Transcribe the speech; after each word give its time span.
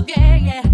again. 0.00 0.44
Yeah. 0.46 0.69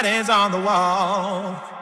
Writings 0.00 0.30
on 0.30 0.52
the 0.52 0.60
wall. 0.60 1.77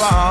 About 0.00 0.27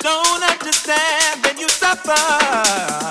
don't 0.00 0.42
understand, 0.42 1.42
then 1.42 1.58
you 1.58 1.68
suffer. 1.68 3.07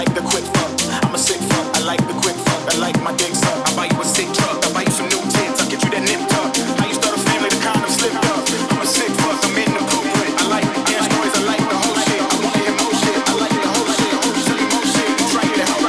like 0.00 0.14
the 0.14 0.22
quick 0.22 0.44
fuck. 0.56 0.72
I'm 1.04 1.14
a 1.14 1.18
sick 1.18 1.40
fuck. 1.52 1.76
I 1.76 1.80
like 1.84 2.00
the 2.08 2.16
quick 2.24 2.36
fuck. 2.46 2.62
I 2.72 2.78
like 2.78 2.96
my 3.02 3.12
dick 3.20 3.34
suck. 3.34 3.68
I 3.68 3.70
buy 3.76 3.86
you 3.92 4.00
a 4.00 4.04
sick 4.04 4.32
truck. 4.32 4.64
I 4.64 4.72
buy 4.72 4.82
you 4.88 4.92
some 4.98 5.08
new 5.12 5.20
tits. 5.28 5.60
I 5.60 5.68
get 5.68 5.84
you 5.84 5.90
that 5.92 6.04
nip 6.08 6.22
tuck. 6.32 6.56
How 6.80 6.86
you 6.88 6.96
start 6.96 7.18
a 7.18 7.20
family? 7.20 7.50
The 7.52 7.60
of 7.84 7.92
slipped 7.92 8.24
up. 8.32 8.40
I'm 8.72 8.80
a 8.80 8.86
sick 8.86 9.12
fuck. 9.20 9.36
I'm 9.44 9.60
inappropriate. 9.60 10.34
I 10.40 10.44
like 10.48 10.68
dance 10.88 11.08
boys. 11.12 11.34
I 11.36 11.42
like 11.52 11.64
the 11.68 11.76
whole 11.82 12.00
shit. 12.00 12.16
I 12.16 12.32
want 12.40 12.56
to 12.56 12.60
hear 12.64 12.74
more 12.80 12.96
shit. 12.96 13.16
I 13.28 13.34
like 13.44 13.56
the 13.60 13.68
whole 13.76 13.92
shit. 13.92 14.12
I 14.16 14.20
want 14.24 14.36
to 14.40 14.52
hear 14.56 14.68
more 14.72 14.88
shit. 14.88 15.08
Try 15.32 15.44
it 15.52 15.68
out. 15.68 15.80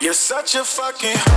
You're 0.00 0.14
such 0.14 0.54
a 0.54 0.64
fucking. 0.64 1.29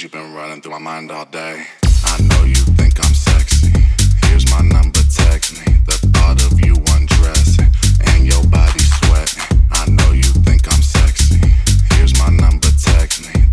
cause 0.00 0.04
you've 0.04 0.12
been 0.12 0.32
running 0.34 0.62
through 0.62 0.72
my 0.72 0.78
mind 0.78 1.10
all 1.10 1.26
day. 1.26 1.62
I 2.04 2.22
know 2.22 2.44
you 2.44 2.54
think 2.78 2.98
I'm 3.04 3.12
sexy. 3.12 3.70
Here's 4.24 4.50
my 4.50 4.60
number, 4.62 5.00
text 5.14 5.58
me. 5.58 5.74
The 5.84 5.98
thought 6.14 6.42
of 6.50 6.58
you 6.58 6.74
undressing 6.96 7.68
and 8.06 8.24
your 8.24 8.42
body 8.46 8.80
sweating. 8.80 9.60
I 9.70 9.90
know 9.90 10.12
you 10.12 10.30
think 10.46 10.72
I'm 10.72 10.80
sexy. 10.80 11.40
Here's 11.94 12.18
my 12.18 12.30
number, 12.30 12.68
text 12.80 13.26
me. 13.26 13.49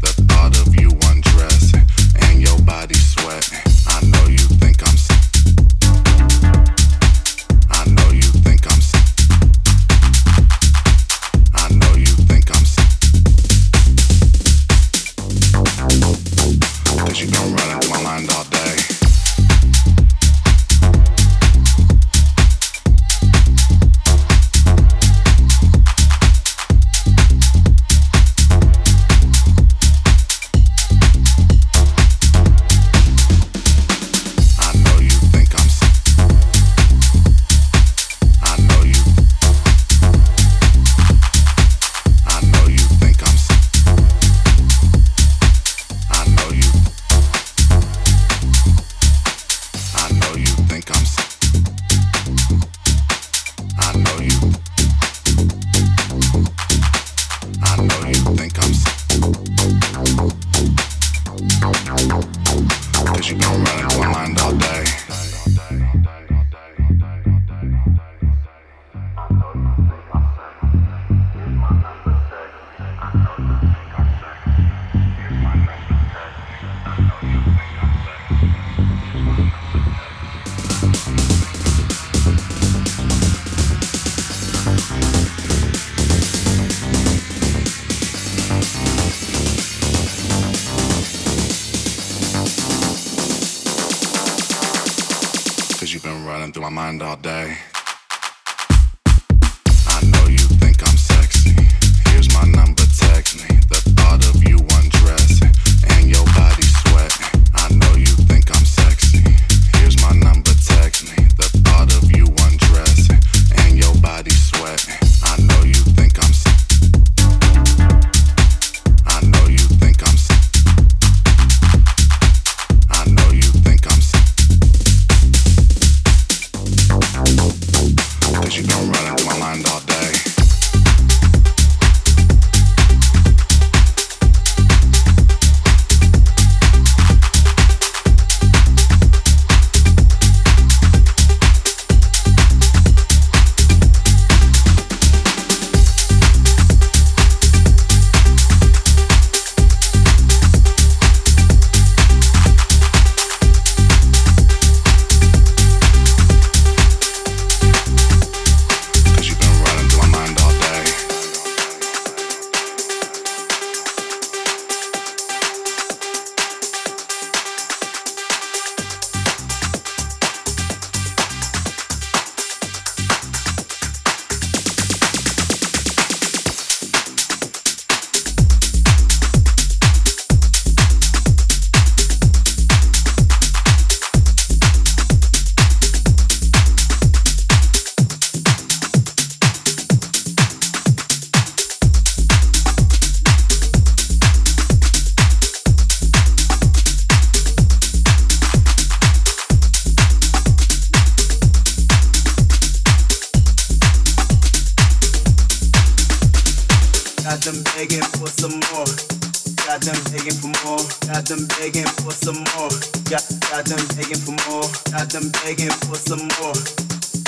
begging 211.60 211.88
for 212.04 212.12
some 212.12 212.44
more. 212.56 212.70
Got, 213.10 213.24
got 213.50 213.66
them 213.66 213.80
begging 213.96 214.20
for 214.20 214.36
more. 214.50 214.68
Got 214.92 215.10
them 215.10 215.32
begging 215.44 215.72
for 215.88 215.96
some 215.96 216.28
more. 216.40 216.58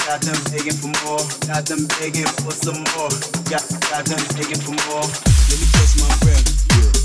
Got 0.05 0.21
them 0.21 0.39
begging 0.51 0.77
for 0.77 0.91
more. 1.05 1.23
Got 1.47 1.65
them 1.65 1.87
begging 1.99 2.27
for 2.43 2.51
some 2.51 2.83
more. 2.95 3.13
Got, 3.49 3.63
got 3.89 4.05
them 4.05 4.23
begging 4.35 4.61
for 4.61 4.75
more. 4.89 5.05
Let 5.07 5.57
me 5.59 5.67
catch 5.71 5.93
my 6.01 6.09
breath. 6.23 6.47
Yeah. 6.75 6.98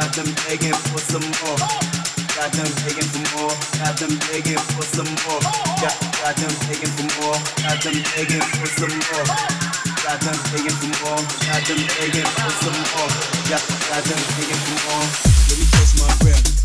Got 0.00 0.16
them 0.16 0.32
begging 0.48 0.72
for 0.88 0.98
some 1.12 1.28
more. 1.44 1.60
Got 2.32 2.52
them 2.56 2.70
begging 2.80 3.10
for 3.12 3.20
more. 3.36 3.52
Got 3.76 4.00
them 4.00 4.16
begging 4.32 4.56
for 4.72 4.86
some 4.96 5.12
more. 5.28 5.44
Got, 5.76 5.92
got 6.24 6.36
them 6.40 6.52
begging 6.64 6.92
for 6.96 7.08
more. 7.20 7.36
Got 7.60 7.84
them 7.84 8.00
begging 8.16 8.40
for 8.56 8.68
some 8.80 8.96
more. 8.96 9.26
Got 10.00 10.20
them 10.24 10.36
begging 10.48 10.76
for 10.80 10.88
more. 11.04 11.20
Got 11.44 11.62
them 11.68 11.80
begging 12.00 12.30
for 12.32 12.52
some 12.64 12.80
more. 12.96 13.10
Got, 13.44 13.62
got 13.92 14.02
them 14.08 14.20
begging 14.40 14.62
for 14.64 14.78
more. 14.88 15.04
Let 15.04 15.56
me 15.60 15.66
catch 15.68 15.92
my 16.00 16.08
breath. 16.24 16.59